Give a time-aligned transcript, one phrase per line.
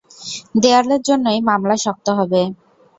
[0.61, 2.41] দেয়ালের জন্যই, মামলা শক্ত হবে।